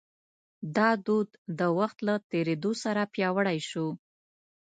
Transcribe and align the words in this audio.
دا 0.75 0.89
دود 1.05 1.29
د 1.59 1.61
وخت 1.77 1.97
له 2.07 2.15
تېرېدو 2.31 2.71
سره 2.83 3.01
پیاوړی 3.13 3.59
شو. 3.69 3.87